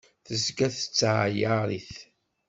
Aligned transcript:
Tezga 0.27 0.67
tettɛayaṛ-it. 0.75 1.91